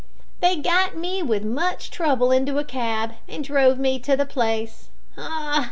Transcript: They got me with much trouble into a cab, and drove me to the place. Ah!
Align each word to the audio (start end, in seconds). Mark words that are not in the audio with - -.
They 0.39 0.55
got 0.55 0.97
me 0.97 1.21
with 1.21 1.43
much 1.43 1.91
trouble 1.91 2.31
into 2.31 2.57
a 2.57 2.63
cab, 2.63 3.11
and 3.29 3.43
drove 3.43 3.77
me 3.77 3.99
to 3.99 4.17
the 4.17 4.25
place. 4.25 4.89
Ah! 5.15 5.59